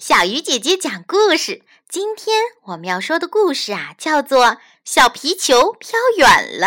[0.00, 1.62] 小鱼姐姐讲故事。
[1.86, 4.46] 今天我们要说的故事啊，叫做
[4.82, 6.66] 《小皮球飘远了》。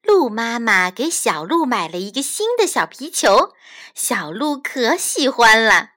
[0.00, 3.52] 鹿妈妈给小鹿买了一个新的小皮球，
[3.94, 5.90] 小鹿可喜欢了。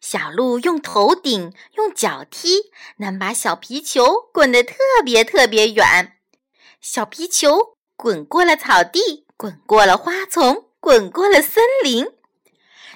[0.00, 6.16] 小鹿用头顶、用脚踢，能把小皮球滚得特别特别远。
[6.80, 12.06] 小皮球滚过了草地，滚过了花丛，滚过了森林。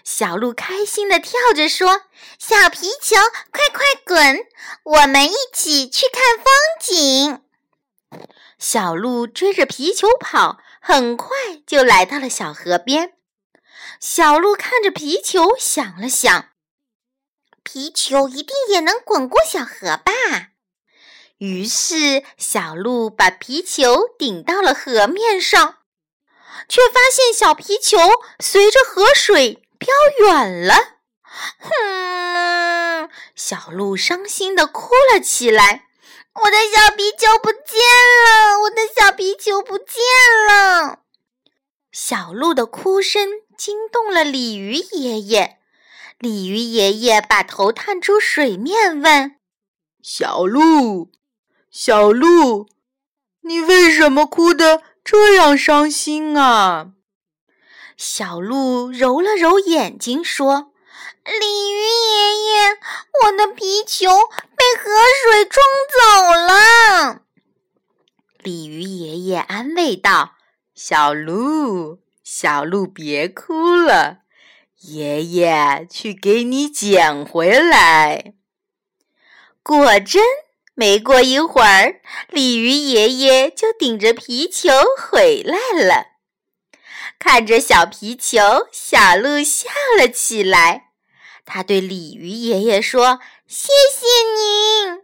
[0.07, 2.03] 小鹿开心地跳着说
[2.39, 3.17] ：“小皮球，
[3.51, 4.47] 快快滚！
[4.85, 6.47] 我们一起去看风
[6.81, 7.43] 景。”
[8.57, 11.29] 小鹿追着皮球跑，很快
[11.67, 13.15] 就来到了小河边。
[13.99, 16.51] 小鹿看着皮球，想了想
[17.65, 20.13] ：“皮球一定也能滚过小河吧？”
[21.39, 25.79] 于是，小鹿把皮球顶到了河面上，
[26.69, 27.99] 却发现小皮球
[28.39, 29.65] 随着河水。
[29.87, 29.95] 飘
[30.27, 30.75] 远了，
[31.61, 33.09] 哼！
[33.37, 35.85] 小鹿伤心的哭了起来。
[36.35, 37.61] 我的小皮球不见
[38.25, 39.95] 了，我的小皮球不见
[40.49, 41.03] 了。
[41.93, 45.59] 小鹿的哭声惊动了鲤鱼爷爷。
[46.19, 49.37] 鲤鱼爷爷把头探出水面，问
[50.03, 51.13] ：“小鹿，
[51.71, 52.67] 小鹿，
[53.43, 56.91] 你为什么哭得这样伤心啊？”
[57.97, 60.73] 小鹿揉了揉眼睛，说
[61.25, 62.79] ：“鲤鱼爷爷，
[63.25, 64.07] 我的皮球
[64.55, 64.91] 被河
[65.25, 67.23] 水冲走了。”
[68.43, 70.35] 鲤鱼爷爷安慰道
[70.75, 74.19] ：“小鹿，小鹿，别哭了，
[74.83, 78.35] 爷爷去给你捡回来。”
[79.65, 80.23] 果真，
[80.75, 84.71] 没过一会儿，鲤鱼爷爷就顶着皮球
[85.11, 86.16] 回来了。
[87.19, 90.91] 看着小皮球，小鹿笑了起来。
[91.45, 95.03] 他对鲤鱼爷爷说：“谢谢您。”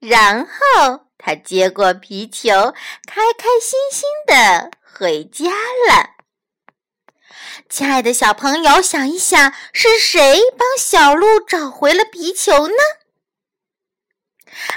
[0.00, 2.74] 然后他接过皮球，
[3.06, 6.10] 开开心心的回家了。
[7.68, 12.74] 亲爱的小朋友，想一想，是谁帮小鹿找回了皮球呢？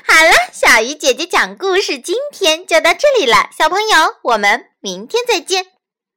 [0.05, 3.49] 好了，小鱼姐姐讲故事，今天就到这里了。
[3.57, 5.76] 小朋友，我们明天再见。